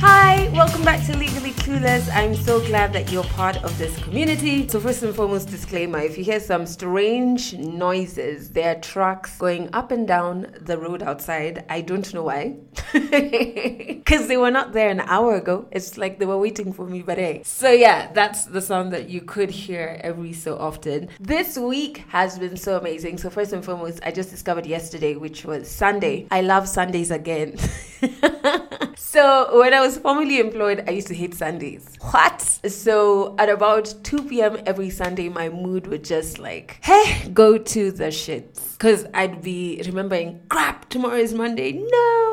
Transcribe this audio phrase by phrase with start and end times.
[0.00, 2.14] Hi, welcome back to Legally Clueless.
[2.14, 4.68] I'm so glad that you're part of this community.
[4.68, 9.70] So, first and foremost, disclaimer if you hear some strange noises, there are trucks going
[9.72, 11.64] up and down the road outside.
[11.70, 12.56] I don't know why.
[12.92, 15.66] Because they were not there an hour ago.
[15.72, 17.42] It's like they were waiting for me, but hey.
[17.44, 21.08] So, yeah, that's the sound that you could hear every so often.
[21.18, 23.18] This week has been so amazing.
[23.18, 26.26] So, first and foremost, I just discovered yesterday, which was Sunday.
[26.30, 27.56] I love Sundays again.
[29.16, 31.96] so, when I was formerly employed, I used to hate Sundays.
[32.02, 32.42] What?
[32.42, 34.58] So at about 2 p.m.
[34.66, 38.72] every Sunday, my mood would just like, hey, go to the shits.
[38.72, 41.72] Because I'd be remembering, crap, tomorrow is Monday.
[41.72, 42.25] No,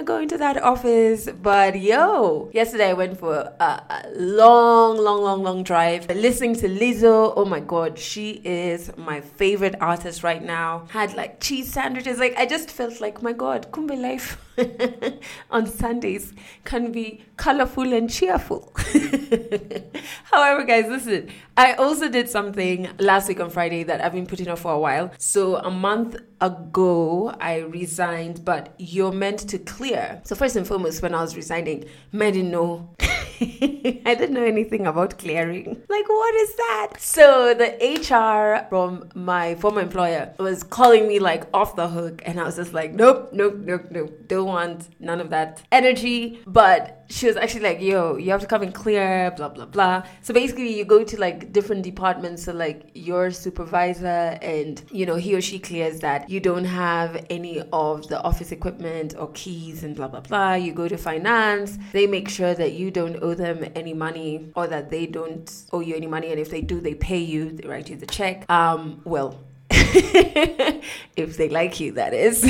[0.00, 1.28] to go into that office.
[1.42, 6.08] But yo, yesterday I went for a, a long, long, long, long drive.
[6.08, 7.32] Listening to Lizzo.
[7.36, 10.86] Oh my God, she is my favorite artist right now.
[10.90, 12.18] Had like cheese sandwiches.
[12.18, 14.38] Like I just felt like, my God, Kumbe life
[15.50, 16.32] on Sundays
[16.64, 18.72] can be colorful and cheerful.
[20.24, 24.48] However, guys, listen, I also did something last week on Friday that I've been putting
[24.48, 25.12] off for a while.
[25.18, 29.89] So, a month ago, I resigned, but you're meant to clear.
[30.24, 32.88] So, first and foremost, when I was resigning, I didn't know.
[33.42, 35.82] I didn't know anything about clearing.
[35.88, 36.92] Like, what is that?
[36.98, 42.38] So, the HR from my former employer was calling me like off the hook, and
[42.38, 46.40] I was just like, nope, nope, nope, nope, don't want none of that energy.
[46.46, 50.04] But she was actually like, yo, you have to come and clear, blah, blah, blah.
[50.22, 52.44] So basically, you go to like different departments.
[52.44, 57.26] So, like, your supervisor, and you know, he or she clears that you don't have
[57.28, 60.54] any of the office equipment or keys and blah, blah, blah.
[60.54, 64.68] You go to finance, they make sure that you don't owe them any money or
[64.68, 66.30] that they don't owe you any money.
[66.30, 68.48] And if they do, they pay you, they write you the check.
[68.48, 69.36] Um, well,
[69.70, 72.44] if they like you, that is.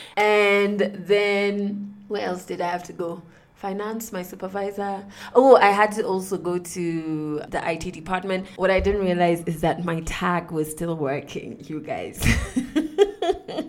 [0.16, 3.22] and then where else did I have to go?
[3.60, 5.04] Finance, my supervisor.
[5.34, 8.46] Oh, I had to also go to the IT department.
[8.56, 12.24] What I didn't realize is that my tag was still working, you guys.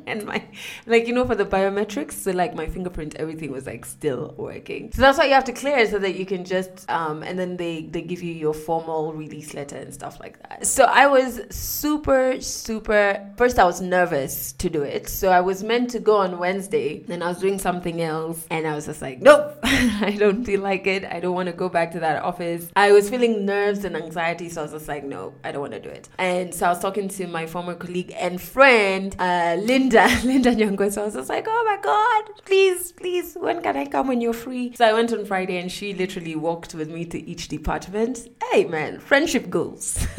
[0.08, 0.44] and my
[0.86, 4.92] like you know for the biometrics so like my fingerprint everything was like still working
[4.92, 7.58] so that's why you have to clear so that you can just um and then
[7.58, 11.42] they they give you your formal release letter and stuff like that so i was
[11.50, 16.18] super super first i was nervous to do it so i was meant to go
[16.18, 19.58] on wednesday then i was doing something else and i was just like nope
[20.02, 21.04] i don't feel like it.
[21.06, 22.70] I don't want to go back to that office.
[22.76, 25.74] I was feeling nerves and anxiety so i was just like no i don't want
[25.74, 26.08] to do it.
[26.18, 30.92] And so i was talking to my former colleague and friend uh, linda linda Nyongwe.
[30.92, 34.22] so i was just like oh my god please please when can i come when
[34.22, 34.74] you're free?
[34.76, 38.28] So i went on friday and she literally walked with me to each department.
[38.52, 40.06] Hey man friendship goals.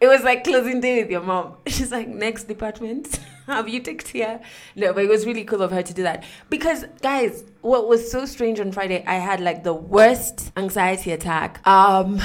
[0.00, 1.56] It was like closing day with your mom.
[1.66, 3.20] She's like next department
[3.56, 4.40] have you ticked here
[4.76, 6.24] no but it was really cool of her to do that.
[6.48, 11.66] Because guys what was so strange on friday i had like the worst anxiety attack.
[11.66, 12.20] Um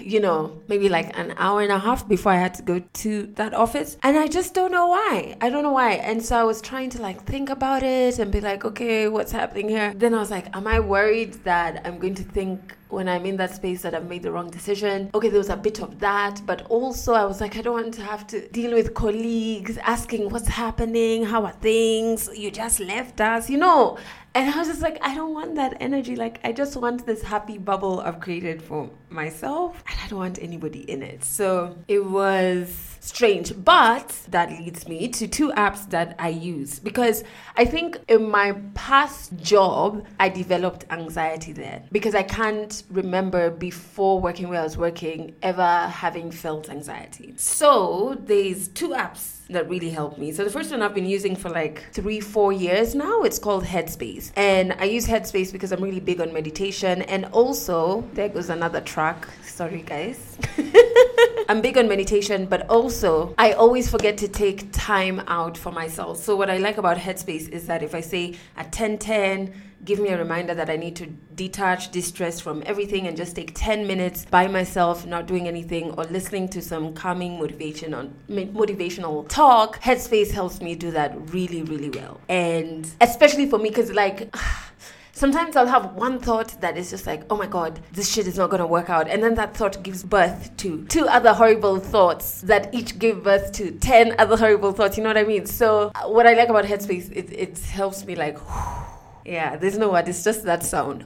[0.00, 3.26] you know, maybe like an hour and a half before I had to go to
[3.34, 3.96] that office.
[4.02, 5.36] And I just don't know why.
[5.40, 5.92] I don't know why.
[5.92, 9.32] And so I was trying to like think about it and be like, okay, what's
[9.32, 9.94] happening here?
[9.94, 13.36] Then I was like, am I worried that I'm going to think when I'm in
[13.36, 15.10] that space that I've made the wrong decision.
[15.14, 17.94] Okay, there was a bit of that, but also I was like, I don't want
[17.94, 23.20] to have to deal with colleagues asking what's happening, how are things, you just left
[23.20, 23.98] us, you know.
[24.34, 26.14] And I was just like, I don't want that energy.
[26.14, 30.38] Like, I just want this happy bubble I've created for myself, and I don't want
[30.40, 31.24] anybody in it.
[31.24, 33.52] So it was strange.
[33.64, 37.24] But that leads me to two apps that I use because
[37.56, 44.20] I think in my past job, I developed anxiety there because I can't remember before
[44.20, 47.34] working where I was working ever having felt anxiety.
[47.36, 50.32] So there's two apps that really helped me.
[50.32, 53.22] So the first one I've been using for like three, four years now.
[53.22, 54.30] It's called Headspace.
[54.36, 57.02] And I use Headspace because I'm really big on meditation.
[57.02, 59.26] And also, there goes another track.
[59.42, 60.38] Sorry, guys.
[61.50, 66.18] I'm big on meditation, but also I always forget to take time out for myself.
[66.18, 69.54] So what I like about Headspace is that if I say at 10 10,
[69.86, 71.06] give me a reminder that I need to
[71.36, 76.04] detach, distress from everything and just take 10 minutes by myself, not doing anything or
[76.04, 79.80] listening to some calming motivation on motivational talk.
[79.80, 82.20] Headspace helps me do that really, really well.
[82.28, 84.36] And especially for me, because like,
[85.18, 88.38] sometimes I'll have one thought that is just like, oh my God, this shit is
[88.38, 89.08] not going to work out.
[89.08, 93.50] And then that thought gives birth to two other horrible thoughts that each give birth
[93.52, 94.96] to 10 other horrible thoughts.
[94.96, 95.46] You know what I mean?
[95.46, 98.38] So, uh, what I like about Headspace, it, it helps me like,
[99.24, 101.04] yeah, there's no word, it's just that sound.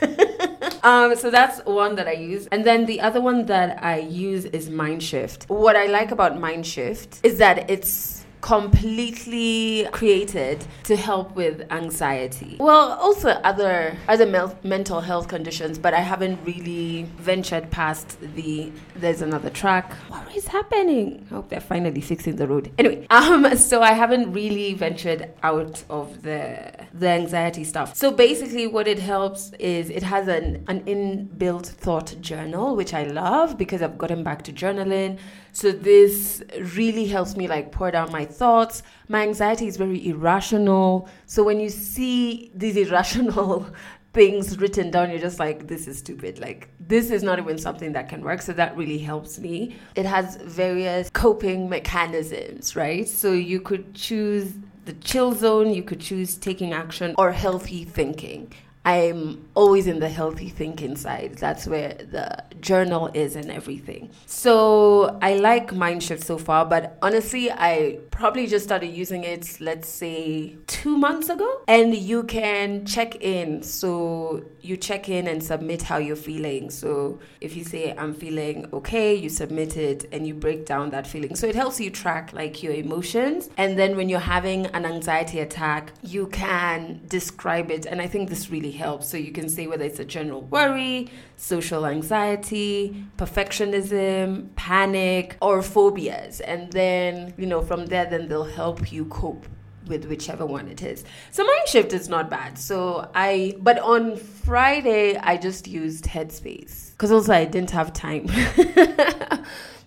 [0.84, 2.46] um, so that's one that I use.
[2.52, 5.48] And then the other one that I use is Mindshift.
[5.48, 12.56] What I like about Mindshift is that it's completely created to help with anxiety.
[12.60, 18.72] Well, also other other mel- mental health conditions, but I haven't really ventured past the
[18.96, 19.92] there's another track.
[20.08, 21.26] What is happening?
[21.30, 22.70] I hope they're finally fixing the road.
[22.78, 27.96] Anyway, um so I haven't really ventured out of the the anxiety stuff.
[27.96, 33.04] So basically what it helps is it has an an inbuilt thought journal, which I
[33.04, 35.18] love because I've gotten back to journaling.
[35.58, 36.40] So this
[36.76, 38.84] really helps me like pour down my thoughts.
[39.08, 41.08] My anxiety is very irrational.
[41.26, 43.66] So when you see these irrational
[44.12, 46.38] things written down, you're just like, this is stupid.
[46.38, 48.40] Like, this is not even something that can work.
[48.40, 49.74] So that really helps me.
[49.96, 53.08] It has various coping mechanisms, right?
[53.08, 54.52] So you could choose
[54.84, 58.54] the chill zone, you could choose taking action or healthy thinking.
[58.88, 61.34] I'm always in the healthy thinking side.
[61.34, 64.08] That's where the journal is and everything.
[64.24, 69.90] So I like Mindshift so far, but honestly, I probably just started using it, let's
[69.90, 71.60] say, two months ago.
[71.68, 73.62] And you can check in.
[73.62, 76.70] So you check in and submit how you're feeling.
[76.70, 81.06] So if you say, I'm feeling okay, you submit it and you break down that
[81.06, 81.36] feeling.
[81.36, 83.50] So it helps you track like your emotions.
[83.58, 87.84] And then when you're having an anxiety attack, you can describe it.
[87.84, 89.08] And I think this really helps.
[89.08, 96.40] So you can say whether it's a general worry, social anxiety, perfectionism, panic, or phobias.
[96.40, 99.46] And then, you know, from there, then they'll help you cope
[99.88, 101.04] with whichever one it is.
[101.30, 102.58] So mind shift is not bad.
[102.58, 108.26] So I, but on Friday, I just used Headspace because also I didn't have time.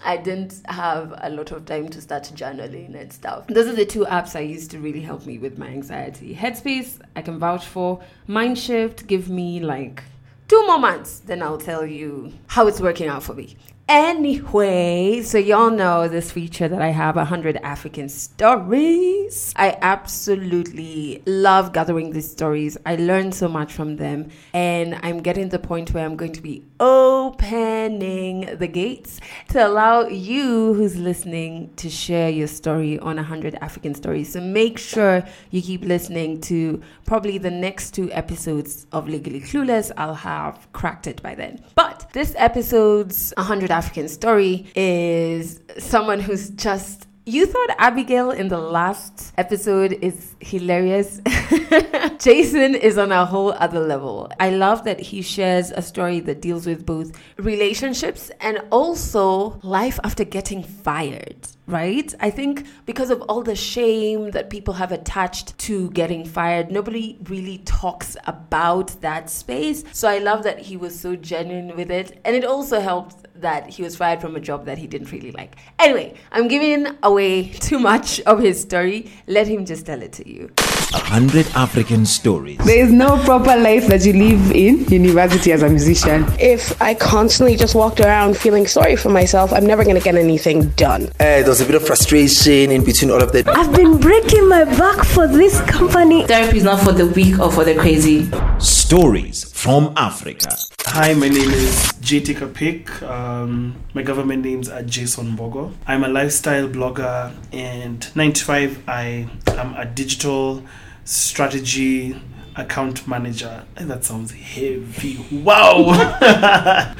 [0.04, 3.48] I didn't have a lot of time to start journaling and stuff.
[3.48, 6.36] Those are the two apps I use to really help me with my anxiety.
[6.36, 8.02] Headspace, I can vouch for.
[8.28, 10.04] Mindshift, give me like
[10.48, 13.56] two more months, then I'll tell you how it's working out for me.
[13.88, 19.54] Anyway, so y'all know this feature that I have 100 African stories.
[19.58, 22.78] I absolutely love gathering these stories.
[22.86, 26.42] I learn so much from them, and I'm getting the point where I'm going to
[26.42, 29.20] be opening the gates
[29.50, 34.34] to allow you who's listening to share your story on 100 African stories.
[34.34, 39.92] So make sure you keep listening to probably the next two episodes of Legally Clueless.
[39.96, 41.64] I'll have cracked it by then.
[41.76, 48.58] But this episode's 100 African story is someone who's just you thought Abigail in the
[48.58, 51.22] last episode is hilarious.
[52.20, 54.32] Jason is on a whole other level.
[54.40, 60.00] I love that he shares a story that deals with both relationships and also life
[60.04, 62.14] after getting fired, right?
[62.20, 67.20] I think because of all the shame that people have attached to getting fired, nobody
[67.26, 69.84] really talks about that space.
[69.92, 72.20] So I love that he was so genuine with it.
[72.26, 75.32] And it also helped that he was fired from a job that he didn't really
[75.32, 75.56] like.
[75.80, 79.12] Anyway, I'm giving away too much of his story.
[79.28, 80.52] Let him just tell it to you.
[80.94, 82.58] A hundred African stories.
[82.60, 86.26] There is no proper life that you live in university as a musician.
[86.40, 90.16] If I constantly just walked around feeling sorry for myself, I'm never going to get
[90.16, 91.08] anything done.
[91.20, 93.48] Uh, there was a bit of frustration in between all of that.
[93.48, 96.26] I've been breaking my back for this company.
[96.28, 98.30] Therapy is not for the weak or for the crazy.
[98.60, 100.50] Stories from Africa.
[100.94, 103.02] Hi, my name is JT Kapik.
[103.04, 105.72] Um, my government names are Jason Bogo.
[105.88, 110.64] I'm a lifestyle blogger, and 95, I am a digital
[111.06, 112.22] strategy
[112.58, 113.64] account manager.
[113.78, 115.26] And that sounds heavy.
[115.32, 115.86] Wow!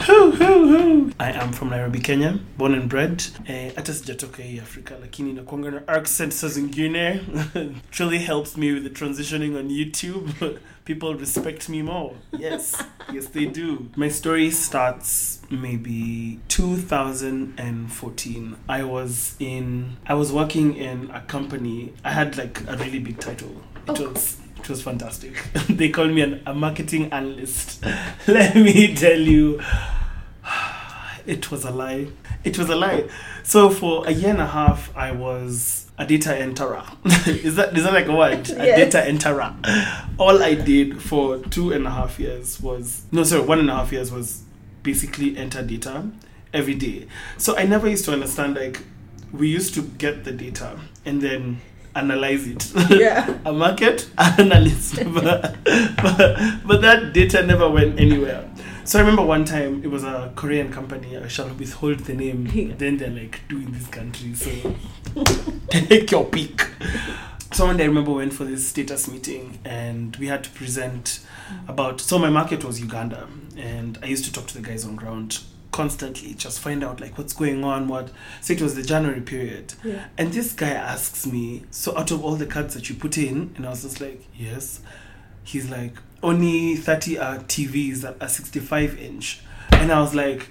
[1.20, 3.24] I am from Nairobi, Kenya, born and bred.
[3.48, 7.20] Eh, hata sijatoka hii Afrika lakini nakuanga na accent sa zingine.
[7.92, 10.58] Truly helps me with the transitioning on YouTube.
[10.86, 12.14] People respect me more.
[12.32, 12.84] Yes,
[13.14, 13.90] yes they do.
[13.96, 18.56] My story starts maybe 2014.
[18.68, 21.94] I was in I was working in a company.
[22.04, 23.62] I had like a really big title.
[23.88, 24.12] It oh.
[24.12, 25.42] was it was fantastic.
[25.70, 27.84] they called me an, a marketing analyst.
[28.28, 29.60] Let me tell you,
[31.32, 32.08] it was a lie.
[32.44, 33.08] It was a lie.
[33.44, 36.84] So for a year and a half, I was a data enterer.
[37.28, 38.50] is that is that like a word?
[38.50, 39.56] A data enterer.
[40.20, 43.76] All I did for two and a half years was no, sorry, one and a
[43.76, 44.44] half years was
[44.84, 46.06] basically enter data
[46.54, 47.08] every day.
[47.38, 48.82] So I never used to understand like
[49.32, 51.62] we used to get the data and then
[51.96, 52.74] analyze it.
[52.90, 53.38] Yeah.
[53.46, 54.96] a market analyst.
[55.14, 58.50] but, but, but that data never went anywhere.
[58.84, 62.76] So I remember one time it was a Korean company, I shall withhold the name.
[62.78, 64.76] Then they're like doing this country, so
[65.70, 66.68] take your pick.
[67.54, 70.50] So one day I remember we went for this status meeting and we had to
[70.52, 71.20] present
[71.68, 72.02] about.
[72.02, 75.40] So my market was Uganda, and I used to talk to the guys on ground
[75.72, 77.88] constantly, just find out like what's going on.
[77.88, 78.10] What
[78.42, 80.06] so it was the January period, Yeah.
[80.18, 83.54] and this guy asks me, so out of all the cards that you put in,
[83.56, 84.82] and I was just like, yes.
[85.44, 89.42] He's like, only 30 are TVs that are 65 inch.
[89.72, 90.50] And I was like,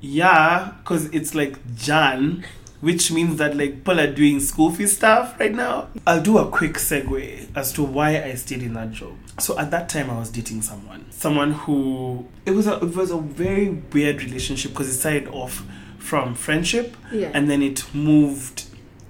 [0.00, 2.44] yeah, because it's like Jan,
[2.80, 5.88] which means that like people are doing school fee stuff right now.
[6.06, 9.12] I'll do a quick segue as to why I stayed in that job.
[9.38, 13.10] So at that time, I was dating someone, someone who it was a it was
[13.10, 15.64] a very weird relationship because it started off
[15.98, 17.30] from friendship Yeah.
[17.32, 18.64] and then it moved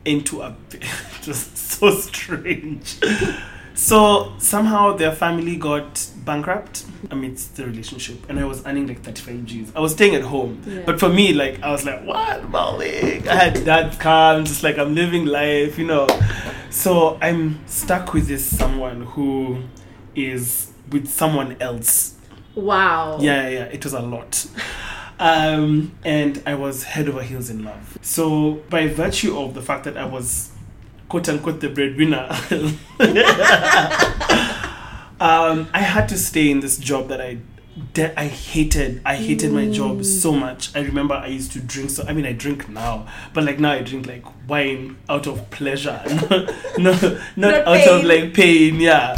[0.04, 0.54] into a
[1.22, 2.98] just so strange.
[3.74, 9.44] So somehow their family got bankrupt amidst the relationship, and I was earning like 35
[9.44, 9.72] G's.
[9.74, 10.82] I was staying at home, Yeah.
[10.84, 13.26] but for me, like I was like, what, Malik?
[13.26, 14.34] I had that car.
[14.34, 16.06] I'm just like I'm living life, you know.
[16.70, 19.62] So I'm stuck with this someone who
[20.14, 22.14] is with someone else.
[22.54, 23.18] Wow.
[23.20, 24.46] Yeah, yeah, yeah, it was a lot.
[25.18, 27.96] Um, and I was head over heels in love.
[28.02, 30.50] So, by virtue of the fact that I was
[31.12, 32.26] quote unquote the breadwinner,
[35.20, 37.38] um, I had to stay in this job that I.
[37.94, 39.02] De- I hated.
[39.04, 40.74] I hated my job so much.
[40.74, 41.90] I remember I used to drink.
[41.90, 45.50] So I mean, I drink now, but like now I drink like wine out of
[45.50, 46.46] pleasure, no,
[46.78, 48.80] not, not Not out of like pain.
[48.80, 49.14] Yeah.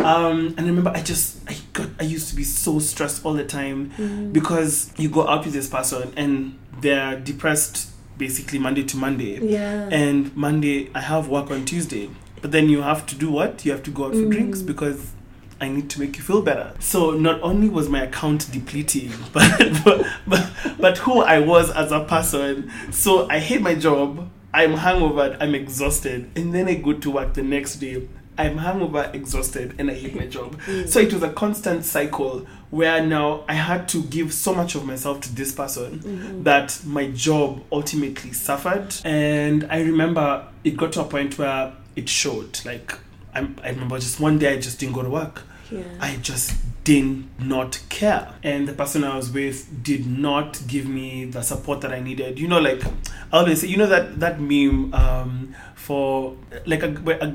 [0.00, 3.34] Um, and I remember I just I got I used to be so stressed all
[3.34, 8.96] the time because you go out with this person and they're depressed basically Monday to
[8.96, 9.38] Monday.
[9.40, 9.88] Yeah.
[9.90, 12.10] And Monday I have work on Tuesday.
[12.42, 13.64] But then you have to do what?
[13.64, 14.30] You have to go out for mm.
[14.30, 15.12] drinks because
[15.60, 16.72] I need to make you feel better.
[16.78, 21.90] So not only was my account depleting, but but but, but who I was as
[21.90, 22.70] a person.
[22.92, 24.30] So I hate my job.
[24.54, 25.36] I'm hungover.
[25.40, 28.08] I'm exhausted, and then I go to work the next day.
[28.38, 30.56] I'm hungover, exhausted, and I hate my job.
[30.68, 30.88] Mm.
[30.88, 34.84] So it was a constant cycle where now I had to give so much of
[34.84, 36.42] myself to this person mm-hmm.
[36.42, 38.94] that my job ultimately suffered.
[39.04, 42.60] And I remember it got to a point where it showed.
[42.64, 42.98] Like
[43.34, 45.42] I'm, I remember just one day I just didn't go to work.
[45.70, 45.82] Yeah.
[46.00, 46.54] I just
[46.88, 48.32] did not care.
[48.42, 52.38] And the person I was with did not give me the support that I needed.
[52.38, 52.82] You know, like
[53.30, 56.88] I always say, you know that that meme um, for like a,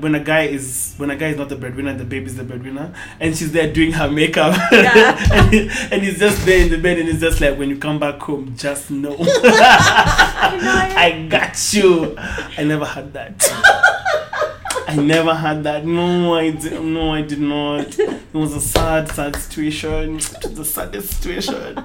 [0.04, 2.42] when a guy is when a guy is not the breadwinner and the baby's the
[2.44, 6.78] breadwinner, and she's there doing her makeup, and, he- and he's just there in the
[6.78, 12.16] bed, and it's just like when you come back home, just know I got you.
[12.18, 13.38] I never had that.
[14.86, 15.84] I never had that.
[15.84, 16.82] No, I did.
[16.82, 17.98] No, I did not.
[17.98, 20.16] It was a sad, sad situation.
[20.16, 21.84] It was the saddest situation.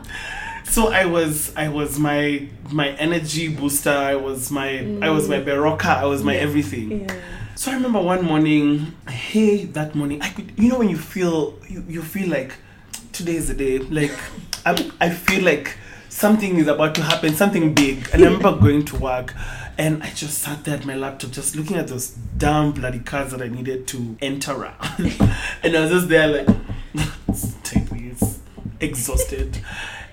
[0.66, 3.90] So I was, I was my my energy booster.
[3.90, 5.46] I was my, I was my mm.
[5.46, 5.98] Berocca.
[5.98, 7.02] I was my everything.
[7.02, 7.16] Yeah.
[7.56, 11.60] So I remember one morning, hey, that morning, I could, you know, when you feel,
[11.68, 12.54] you, you feel like
[13.12, 13.80] today is the day.
[13.80, 14.18] Like
[14.66, 15.76] I, I feel like
[16.08, 18.08] something is about to happen, something big.
[18.14, 19.34] And I remember going to work,
[19.80, 23.32] and I just sat there at my laptop, just looking at those damn bloody cards
[23.32, 24.76] that I needed to enter around.
[25.64, 26.48] and I was just there like,
[27.64, 28.40] take these,
[28.82, 29.58] exhausted.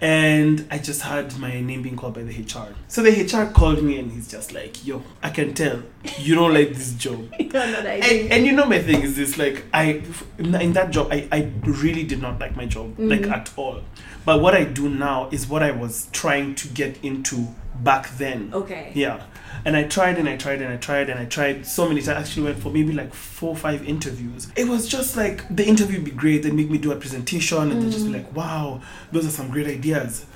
[0.00, 2.76] And I just had my name being called by the HR.
[2.86, 5.82] So the HR called me and he's just like, yo, I can tell
[6.16, 7.28] you don't like this job.
[7.40, 10.02] and, and you know my thing is this like i
[10.38, 13.80] in that job i, I really did not like my job like at all
[14.26, 18.50] but what i do now is what i was trying to get into back then.
[18.52, 18.92] Okay.
[18.94, 19.22] yeah.
[19.64, 22.16] And i tried and i tried and i tried and i tried so many times.
[22.16, 24.48] I actually went for maybe like four or five interviews.
[24.56, 26.42] It was just like the interview would be great.
[26.42, 28.80] They make me do a presentation and they just be like wow
[29.12, 30.26] those are some great ideas.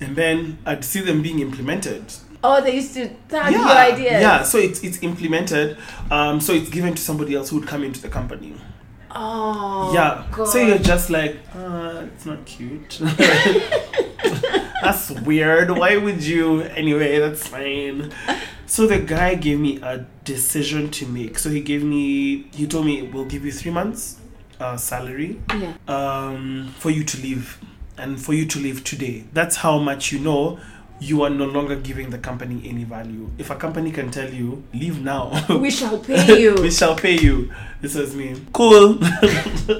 [0.00, 2.04] And then i'd see them being implemented.
[2.42, 4.22] Oh, they used to tag yeah, your ideas.
[4.22, 5.76] Yeah, so it's it's implemented.
[6.10, 8.54] Um, so it's given to somebody else who would come into the company.
[9.10, 9.92] Oh.
[9.94, 10.26] yeah.
[10.30, 10.48] God.
[10.48, 13.00] So you're just like, uh, it's not cute.
[14.82, 15.70] that's weird.
[15.70, 16.62] Why would you?
[16.62, 18.12] Anyway, that's fine.
[18.66, 21.38] So the guy gave me a decision to make.
[21.38, 22.48] So he gave me.
[22.54, 24.18] He told me we'll give you three months
[24.60, 25.74] uh, salary Yeah.
[25.88, 27.58] um, for you to leave
[27.96, 29.24] and for you to leave today.
[29.32, 30.58] That's how much you know
[31.00, 33.30] you are no longer giving the company any value.
[33.38, 35.32] If a company can tell you, leave now.
[35.58, 36.54] We shall pay you.
[36.60, 37.52] we shall pay you.
[37.80, 38.40] This was me.
[38.52, 38.98] Cool.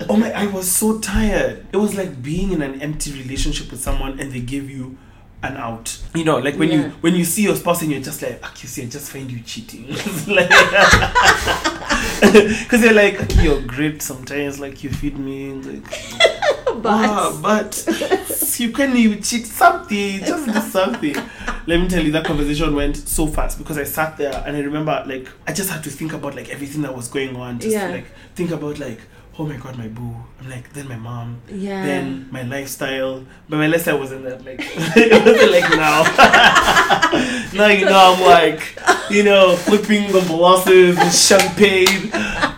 [0.09, 1.67] oh my, I was so tired.
[1.73, 4.97] It was like being in an empty relationship with someone and they give you
[5.43, 5.97] an out.
[6.15, 6.77] You know, like when Yeah.
[6.77, 9.11] you when you see your spouse and you're just like, "Ah, you see, I just
[9.11, 9.87] find you cheating.
[9.89, 10.49] It's like,
[12.63, 14.59] because you're like, you're great sometimes.
[14.59, 15.53] Like you feed me.
[15.53, 15.85] Like,
[16.83, 17.85] but Wow, but
[18.59, 21.15] you can you cheat something, just do something.
[21.67, 24.61] let me tell you that conversation went so fast because I sat there and I
[24.61, 27.59] remember like I just had to think about like everything that was going on.
[27.61, 27.89] Just Yeah.
[27.89, 29.01] like think about like
[29.39, 30.17] oh my god my boo.
[30.41, 31.41] I'm like then my mom.
[31.49, 31.85] Yeah.
[31.87, 33.25] Then my lifestyle.
[33.49, 34.61] But my lifestyle wasn't that like
[34.97, 36.03] it wasn't like now.
[37.55, 38.79] now you know I'm like
[39.11, 42.11] you know flipping the molasses and champagne.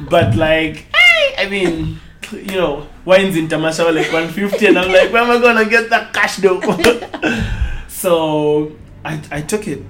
[0.09, 2.01] But like hey, I mean
[2.33, 5.69] you know, wines in Tamasha were like 150 and I'm like, where am I gonna
[5.69, 6.61] get that cash though?
[7.89, 8.73] so
[9.05, 9.83] I, I took it.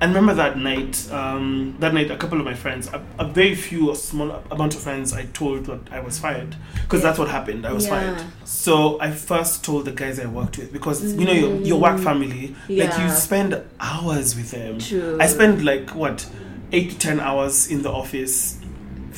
[0.00, 3.56] And remember that night, um, that night, a couple of my friends, a, a very
[3.56, 7.26] few, a small amount of friends, I told that I was fired because that's what
[7.28, 7.66] happened.
[7.66, 8.14] I was Yeah.
[8.14, 8.24] fired.
[8.44, 11.98] So I first told the guys I worked with because you know your your work
[11.98, 14.78] family, like you spend hours with them.
[14.78, 15.18] True.
[15.20, 16.28] I spend like what
[16.70, 18.57] eight to ten hours in the office,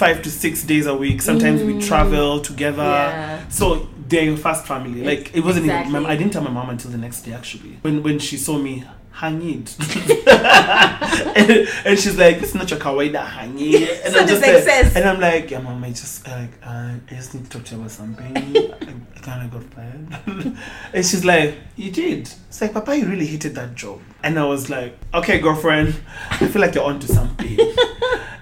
[0.00, 1.18] five to six days a week.
[1.30, 2.82] Sometimes we travel together.
[2.82, 3.48] Yeah.
[3.48, 3.64] So
[4.08, 5.00] they're your first family.
[5.10, 5.76] Like it wasn't even.
[5.76, 6.00] Exactly.
[6.00, 7.72] My, I didn't tell my mom until the next day actually.
[7.82, 8.74] When when she saw me
[9.20, 9.66] hang and,
[11.86, 15.04] and she's like, "It's not your kawaida hang it." And So I'm just like- and
[15.10, 17.80] I'm like, "Yeah, mom, I just like uh, I just need to talk to you
[17.80, 18.32] about something.
[18.36, 18.40] I,
[19.16, 20.56] I kind of got fired."
[20.94, 24.44] and she's like, "You did?" It's like, "Papa, you really hated that job." And I
[24.54, 25.88] was like, "Okay, girlfriend,
[26.30, 27.58] I feel like you're onto something."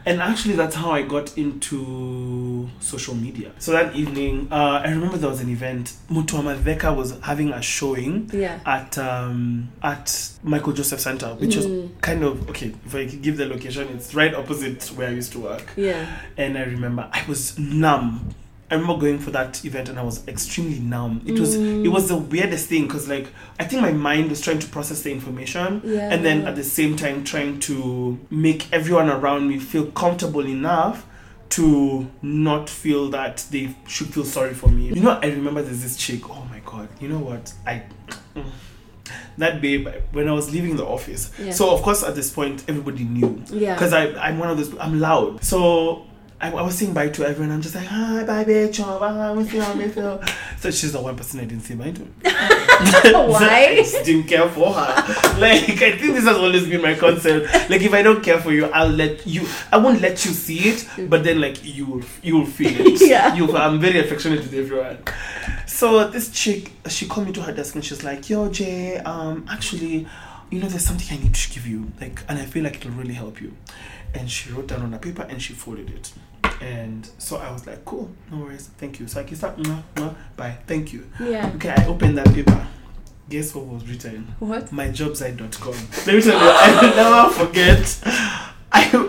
[0.09, 5.17] And actually that's how i got into social media so that evening uh, i remember
[5.19, 8.59] there was an event Mutua Matheka was having a showing Yeah.
[8.65, 10.07] at um, at
[10.43, 11.67] michael joseph center which was
[12.01, 15.41] kind of okay if i give the location it's right opposite where i used to
[15.41, 16.07] work Yeah.
[16.37, 18.35] and I remember I was numb.
[18.71, 21.23] I remember going for that event and I was extremely numb.
[21.27, 24.59] It was it was the weirdest thing because like I think my mind was trying
[24.59, 26.11] to process the information Yeah.
[26.13, 31.07] and then at the same time trying to make everyone around me feel comfortable enough
[31.51, 34.89] to not feel that they should feel sorry for me.
[34.89, 36.29] You know, I remember there's this chick.
[36.29, 36.89] Oh my god!
[37.01, 37.55] You know what?
[37.67, 37.85] I
[39.39, 41.31] that babe when I was leaving the office.
[41.41, 41.53] Yeah.
[41.53, 43.43] So of course at this point everybody knew.
[43.51, 43.75] Yeah.
[43.75, 45.43] Because I I'm one of those I'm loud.
[45.43, 46.07] So
[46.41, 47.53] I, I was saying bye to everyone.
[47.53, 48.81] I'm just like, hi, bye, bitch.
[48.85, 50.21] Oh, bye, I miss you, I miss you.
[50.61, 52.07] So she's the one person I didn't say bye to.
[52.25, 53.75] I Why?
[53.77, 55.41] just didn't care for her.
[55.41, 57.53] Like, I think this has always been my concept.
[57.69, 59.49] Like, if I don't care for you, I'll let you.
[59.73, 63.01] I won't let you see it, but then like you will, you will feel it.
[63.09, 63.35] Yeah.
[63.35, 64.99] You, I'm very affectionate with everyone.
[65.67, 69.47] So this chick, she called me to her desk and she's like, "Yo, Jay, um,
[69.51, 70.07] actually,
[70.51, 72.93] you know, there's something I need to give you, like, and I feel like it'll
[72.93, 73.57] really help you."
[74.15, 76.13] And she wrote down on a paper and she folded it.
[76.61, 79.83] And so I was like, "Cool, no worries, thank you." So I kissed her, mwah,
[79.95, 81.07] mwah, bye, thank you.
[81.21, 81.51] Yeah.
[81.57, 82.67] Okay, I opened that paper.
[83.31, 84.35] Guess what was written?
[84.39, 84.67] What?
[84.71, 85.75] myjobsite.com.
[86.07, 87.99] Let me tell you, I will never forget.
[88.73, 89.09] I,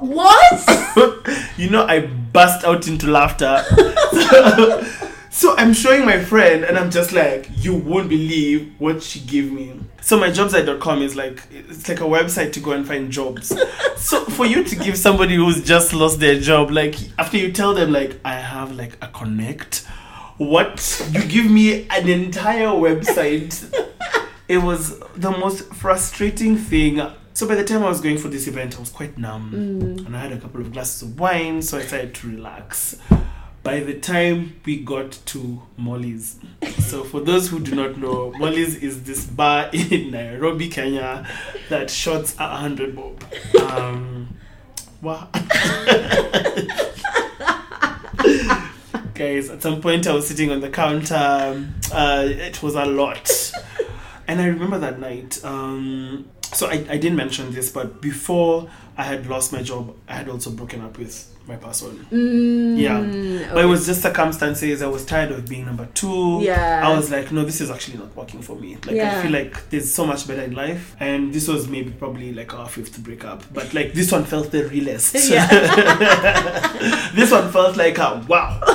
[0.00, 1.50] What?
[1.58, 3.62] you know, I burst out into laughter.
[5.32, 9.52] so I'm showing my friend, and I'm just like, you won't believe what she gave
[9.52, 9.78] me.
[10.00, 13.54] So myjobsite.com is like it's like a website to go and find jobs.
[13.96, 17.74] so for you to give somebody who's just lost their job, like after you tell
[17.74, 19.86] them like I have like a connect,
[20.38, 23.72] what you give me an entire website.
[24.48, 27.00] it was the most frustrating thing.
[27.34, 30.06] So by the time I was going for this event, I was quite numb, mm.
[30.06, 32.96] and I had a couple of glasses of wine, so I decided to relax.
[33.62, 36.38] By the time we got to Molly's,
[36.78, 41.28] so for those who do not know, Molly's is this bar in Nairobi, Kenya,
[41.68, 43.22] that shots a hundred bob.
[43.70, 44.34] Um,
[45.02, 45.28] wow.
[49.14, 51.62] Guys, at some point I was sitting on the counter.
[51.92, 53.52] Uh, it was a lot.
[54.26, 55.44] And I remember that night.
[55.44, 58.70] Um, so I, I didn't mention this, but before
[59.00, 62.06] I had lost my job, I had also broken up with my person.
[62.12, 63.00] Mm, yeah.
[63.54, 64.82] But it was just circumstances.
[64.82, 66.40] I was tired of being number two.
[66.42, 66.86] Yeah.
[66.86, 68.76] I was like, no, this is actually not working for me.
[68.84, 70.94] Like, I feel like there's so much better in life.
[71.00, 73.42] And this was maybe probably like our fifth breakup.
[73.54, 75.12] But like, this one felt the realest.
[75.14, 75.30] this
[77.32, 78.60] one felt like, a, wow.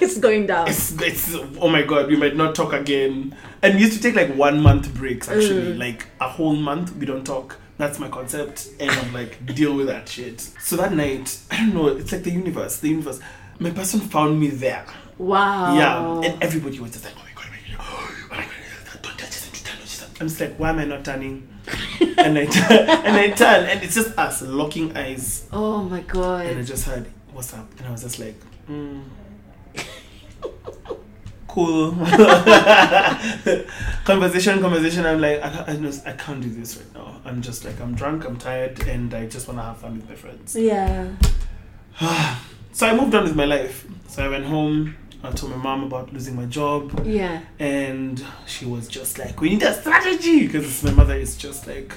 [0.00, 0.68] it's going down.
[0.68, 3.34] It's, it's oh my god, we might not talk again.
[3.60, 5.78] And we used to take like one month breaks actually, mm.
[5.78, 7.58] like a whole month we don't talk.
[7.76, 10.40] That's my concept, and I'm like deal with that shit.
[10.40, 12.78] So that night, I don't know, it's like the universe.
[12.78, 13.20] The universe.
[13.58, 14.84] My person found me there.
[15.18, 15.74] Wow.
[15.76, 17.46] Yeah, and everybody was just like, oh my god,
[17.80, 20.20] oh my god, don't touch it, don't touch it.
[20.20, 21.48] I'm just like, why am I not turning?
[22.18, 26.46] and I turn, and I turn, and it's just us locking eyes, Oh my god.
[26.46, 27.68] and I just heard, what's up?
[27.78, 28.36] And I was just like,
[28.68, 29.02] mm.
[31.54, 31.92] cool.
[34.04, 35.06] conversation, conversation.
[35.06, 37.20] I'm like, I, can't- I, just, I can't do this right now.
[37.24, 40.08] I'm just like, I'm drunk, I'm tired, and I just want to have fun with
[40.08, 40.54] my friends.
[40.56, 41.10] Yeah.
[42.72, 43.86] So I moved on with my life.
[44.08, 44.96] So I went home.
[45.22, 47.40] I told my mom about losing my job, Yeah.
[47.60, 51.94] and she was just like, "We need a strategy," because my mother is just like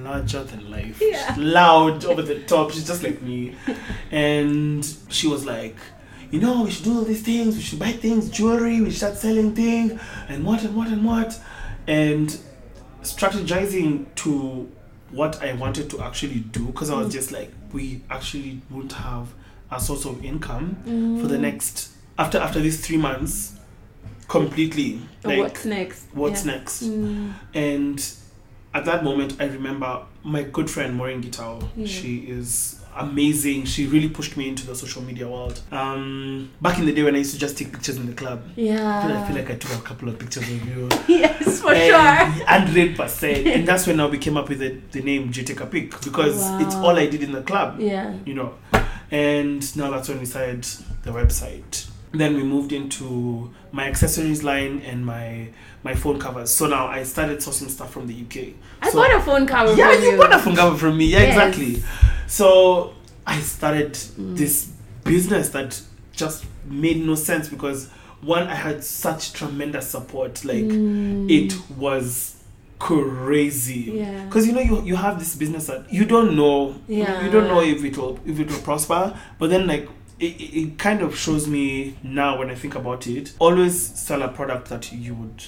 [0.00, 1.00] larger than life.
[1.02, 1.34] Yeah.
[1.34, 2.70] She's loud, over the top.
[2.70, 3.56] She's just like me.
[4.12, 5.74] And she was like,
[6.32, 7.54] you know, we should do all these things.
[7.56, 8.80] We should buy things, jewelry.
[8.80, 11.38] We should start selling things, and what and what and what,
[11.86, 12.36] and
[13.02, 14.70] strategizing to
[15.10, 19.28] what I wanted to actually do because I was just like, we actually won't have
[19.70, 23.54] a source of income for the next after after these three months
[24.28, 26.04] completely like what's next?
[26.12, 26.52] what's Yeah.
[26.52, 27.32] next Mm.
[27.54, 28.12] and
[28.74, 31.86] at that moment i remember my good friend maureen gitao Yeah.
[31.86, 36.84] she is amazing she really pushed me into the social media world um back in
[36.86, 39.22] the day when i used to just take pictures in the club I feel, Yeah.
[39.24, 42.94] I feel like i took a couple of pictures of you yes, for and sure.
[42.96, 45.90] 100% and that's when i became up with the, the name j take a pic
[46.02, 48.14] because it's all i did in the club Yeah.
[48.26, 48.54] you know.
[49.10, 50.64] And now that's when we started
[51.02, 51.86] the website.
[52.12, 55.48] Then we moved into my accessories line and my
[55.84, 56.50] my phone covers.
[56.50, 58.54] So now I started sourcing stuff from the UK.
[58.80, 60.16] I so, bought a phone cover yeah, from you you.
[60.16, 61.06] bought a phone cover from me.
[61.06, 61.28] Yeah, Yes.
[61.28, 61.82] exactly.
[62.26, 62.94] So
[63.26, 64.36] I started Mm.
[64.36, 64.68] this
[65.04, 65.80] business that
[66.12, 67.88] just made no sense because
[68.20, 70.44] one, I had such tremendous support.
[70.44, 71.28] Like Mm.
[71.30, 72.36] it was
[72.78, 74.24] crazy Yeah.
[74.24, 77.24] because you know you, you have this business that you don't know Yeah.
[77.24, 80.78] you don't know if it will if it will prosper but then like it it
[80.78, 84.92] kind of shows me now when i think about it always sell a product that
[84.92, 85.44] you would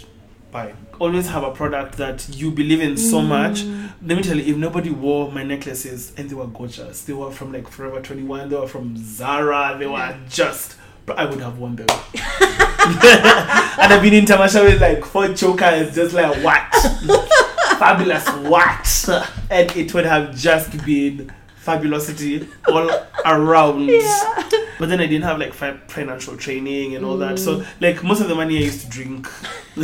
[0.55, 3.27] buy always have a product that you believe in so mm.
[3.27, 3.65] much.
[4.07, 7.33] Let me tell you if nobody wore my necklaces and they were gorgeous they were
[7.33, 11.59] from like forever 21 they were from zara they were just but i would have
[11.59, 11.87] worn them.
[12.87, 16.63] And I've been in Tamasha with like four chokers, just like what?
[17.79, 19.31] Fabulous what?
[19.51, 21.33] And it would have just been
[21.65, 22.91] fabulosity all
[23.25, 23.91] around.
[24.79, 27.39] But then I didn't have like fi- financial training and all that.
[27.39, 29.29] So like most of the money I used to drink.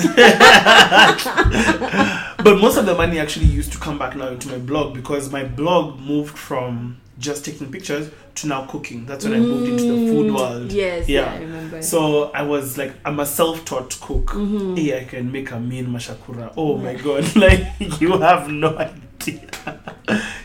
[2.45, 5.31] but most of the money actually used to come back now into my blog because
[5.33, 9.05] my blog moved from just taking pictures to now cooking.
[9.07, 10.73] That's when I moved into the food world.
[10.73, 11.33] Yes, yeah, Yeah.
[11.33, 11.83] I remember.
[11.83, 14.27] So I was like, I'm a self-taught cook.
[14.27, 14.77] Mm-hmm.
[14.77, 16.53] Hey, I can make a mean mashakura.
[16.57, 17.67] Oh my god, like
[18.01, 19.01] you have no idea.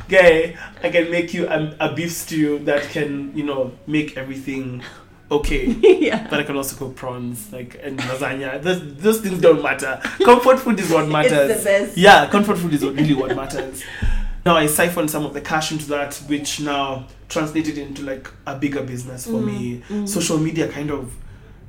[0.08, 4.84] Guy, I can make you a, a beef stew that can, you know, make everything
[5.32, 5.66] okay.
[6.00, 6.28] yeah.
[6.30, 8.62] But I can also cook prawns, like and lasagna.
[8.62, 10.00] Those, those things don't matter.
[10.24, 11.50] Comfort food is what matters.
[11.50, 11.98] It's the best.
[11.98, 13.84] Yeah, comfort food is what- really what matters.
[14.46, 18.56] Now I siphoned some of the cash into that, which now translated into like a
[18.56, 19.84] bigger business for mm, me.
[19.90, 20.08] Mm.
[20.08, 21.12] Social media kind of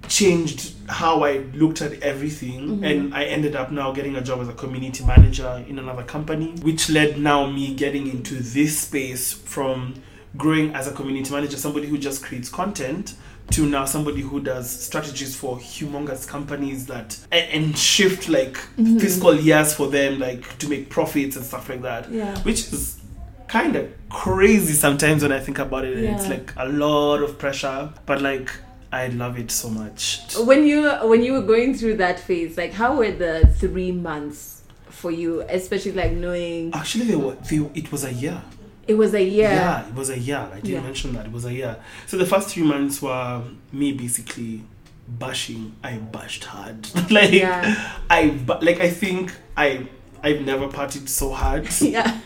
[0.09, 2.85] changed how I looked at everything, mm-hmm.
[2.85, 6.53] and I ended up now getting a job as a community manager in another company,
[6.63, 9.95] which led now me getting into this space from
[10.37, 13.15] growing as a community manager, somebody who just creates content,
[13.51, 18.99] to now somebody who does strategies for humongous companies that and, and shift like mm-hmm.
[18.99, 22.11] fiscal years for them, like to make profits and stuff like that.
[22.11, 22.37] Yeah.
[22.41, 23.01] Which is
[23.49, 25.97] kind of crazy sometimes when I think about it.
[25.97, 28.51] It's like a lot of pressure, but like
[28.93, 30.21] I love it so much.
[30.39, 34.63] When you when you were going through that phase, like how were the three months
[34.89, 38.41] for you, especially like knowing Actually, they were, they, it was a year.
[38.87, 39.51] it was a year.
[39.51, 40.39] Yeah, it was a year.
[40.53, 40.81] I didn't Yeah.
[40.81, 41.27] mention that.
[41.27, 41.77] It was a year.
[42.07, 44.63] So the first three months were me basically
[45.09, 45.75] bashing.
[45.83, 46.89] I bashed hard.
[47.11, 47.93] like Yeah.
[48.09, 49.87] I like I think I
[50.23, 52.19] I've never partied so hard Yeah.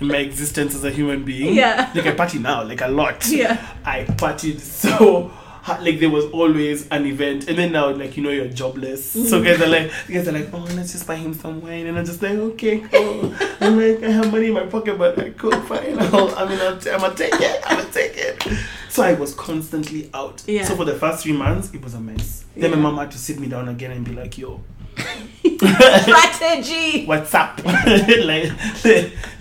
[0.00, 1.54] in my existence as a human being.
[1.54, 1.90] Yeah.
[1.94, 3.28] Like I party now, like a lot.
[3.28, 3.58] Yeah.
[3.84, 5.30] I partied so.
[5.66, 9.18] Like there was always an event, and then now like you know you're jobless, so
[9.40, 9.44] Mm-hmm.
[9.44, 12.04] guys are like guys are like oh let's just buy him some wine, and I'm
[12.04, 13.32] just like okay cool.
[13.60, 15.98] I'm like I have money in my pocket, but like cool fine.
[16.00, 17.62] I'll, I mean I'll t- I'm gonna take it.
[17.64, 18.46] I'm gonna take it.
[18.90, 20.42] So I was constantly out.
[20.46, 20.64] Yeah.
[20.64, 22.44] So for the first three months, it was a mess.
[22.54, 22.76] Then Yeah.
[22.76, 24.60] my mom had to sit me down again and be like yo
[25.44, 27.04] Strategy.
[27.06, 27.60] what's up?
[27.64, 28.52] like,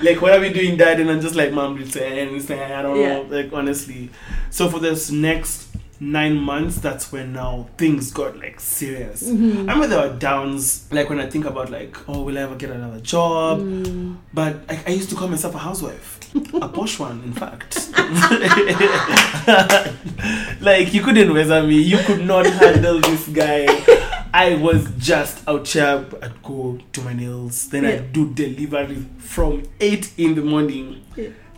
[0.01, 0.99] like, what are we doing, dad?
[0.99, 3.07] And I'm just like, mom, it's it's I don't Yeah.
[3.15, 3.21] know.
[3.29, 4.09] Like, honestly.
[4.49, 5.67] So for this next
[6.11, 9.23] nine months, that's when now things got like serious.
[9.23, 9.69] Mm-hmm.
[9.69, 12.55] I remember there were downs, like when I think about like, oh, will I ever
[12.55, 13.59] get another job?
[13.59, 14.17] Mm.
[14.33, 16.19] But I, I used to call myself a housewife,
[16.53, 17.89] a posh one, in fact.
[20.61, 21.81] like you couldn't weather me.
[21.81, 23.65] You could not handle this guy.
[24.33, 26.05] I was just out here.
[26.21, 27.89] I'd go to my nails, then Yeah.
[27.91, 31.03] I'd do delivery from eight in the morning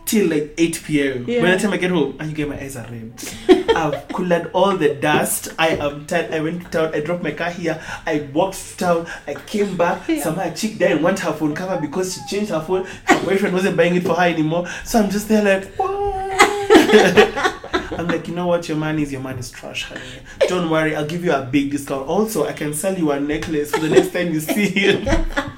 [0.06, 1.24] till like eight p.m.
[1.28, 1.42] Yeah.
[1.42, 3.12] By the time I get home, and you get my eyes are red.
[3.76, 5.48] I've coolered all the dust.
[5.58, 6.32] I am tired.
[6.32, 6.94] I went to town.
[6.94, 7.82] I dropped my car here.
[8.06, 9.06] I walked to town.
[9.26, 10.06] I came back.
[10.20, 12.86] Some a chick there and want her phone cover because she changed her phone.
[13.04, 14.66] Her boyfriend wasn't buying it for her anymore.
[14.84, 15.70] So I'm just there like.
[17.98, 18.68] I'm like, you know what?
[18.68, 20.00] Your man is your man is trash, honey.
[20.48, 22.06] Don't worry, I'll give you a big discount.
[22.06, 25.26] Also, I can sell you a necklace for the next time you see him.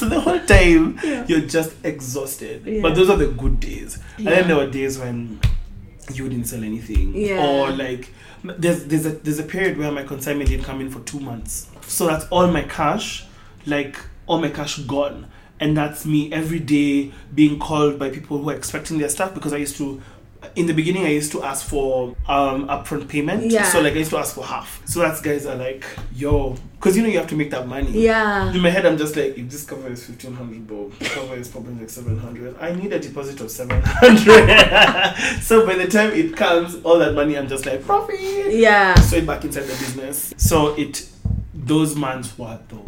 [0.00, 2.64] So the whole time you're just exhausted.
[2.64, 2.80] Yeah.
[2.80, 3.98] But those are the good days.
[4.16, 5.38] And then there were days when
[6.14, 7.14] you wouldn't sell anything.
[7.14, 7.46] Yeah.
[7.46, 8.08] Or like
[8.42, 11.68] there's there's a there's a period where my consignment didn't come in for two months.
[11.86, 13.26] So that's all my cash,
[13.66, 15.26] like all my cash gone.
[15.60, 19.52] And that's me every day being called by people who are expecting their stuff because
[19.52, 20.00] I used to
[20.56, 23.46] in the beginning I used to ask for um upfront payment.
[23.46, 23.64] Yeah.
[23.64, 24.82] So like I used to ask for half.
[24.86, 27.90] So that's guys are like, yo, because you know you have to make that money.
[27.90, 28.52] Yeah.
[28.52, 31.48] In my head, I'm just like, if this cover is fifteen hundred, bob, cover is
[31.48, 32.56] probably like seven hundred.
[32.58, 35.40] I need a deposit of seven hundred.
[35.42, 38.20] so by the time it comes, all that money, I'm just like profit.
[38.20, 38.94] Yeah.
[38.94, 40.34] Straight back inside the business.
[40.36, 41.08] So it,
[41.54, 42.80] those months were the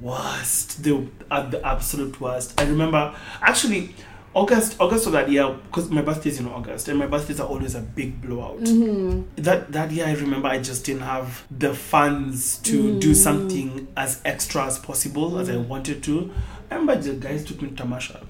[0.00, 0.82] worst.
[0.82, 2.60] They were at the absolute worst.
[2.60, 3.94] I remember actually.
[4.38, 7.48] August, August of that year, because my birthday is in August, and my birthdays are
[7.48, 8.60] always a big blowout.
[8.60, 9.42] Mm-hmm.
[9.42, 13.16] That that year, I remember I just didn't have the funds to do mm.
[13.16, 15.66] something as extra as possible as I mm.
[15.66, 16.30] wanted to.
[16.70, 18.24] I remember the guys took me to Tamasha.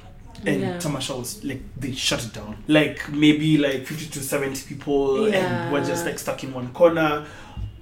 [0.46, 0.78] And Yeah.
[0.78, 2.56] Tamasha was like they shut it down.
[2.68, 5.36] Like maybe like fifty to seventy people Yeah.
[5.36, 7.26] and we're just like stuck in one corner.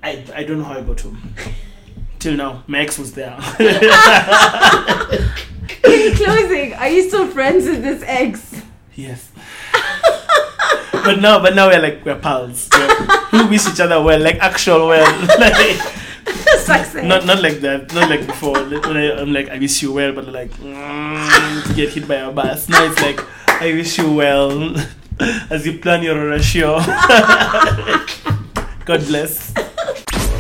[0.02, 1.34] I I don't know how I got home.
[2.18, 2.64] Till now.
[2.66, 3.36] My ex was there.
[5.84, 8.62] In closing, are you still friends with this ex?
[8.94, 9.30] yes.
[10.92, 12.68] but now but now we're like we're pals.
[12.72, 15.26] We're- wish each other well, like actual well.
[15.38, 15.54] like,
[16.58, 16.94] Success.
[17.04, 18.54] not not like that, not like before.
[18.54, 22.16] When I, I'm like, I wish you well, but like mm, to get hit by
[22.16, 22.68] a bus.
[22.68, 24.74] Now it's like, I wish you well
[25.50, 26.78] as you plan your ratio.
[28.84, 29.52] God bless.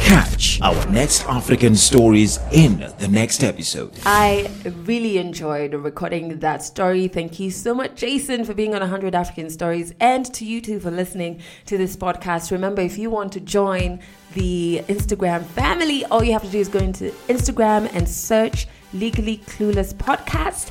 [0.06, 3.90] Catch our next African stories in the next episode.
[4.06, 4.48] I
[4.84, 7.08] really enjoyed recording that story.
[7.08, 10.78] Thank you so much, Jason, for being on 100 African Stories, and to you too
[10.78, 12.52] for listening to this podcast.
[12.52, 13.98] Remember, if you want to join
[14.34, 19.38] the Instagram family, all you have to do is go into Instagram and search Legally
[19.38, 20.70] Clueless Podcast.